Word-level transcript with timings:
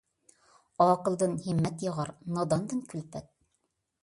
ئاقىلدىن 0.85 1.35
ھىممەت 1.49 1.85
ياغار، 1.89 2.13
ناداندىن 2.39 2.83
كۈلپەت. 2.95 3.31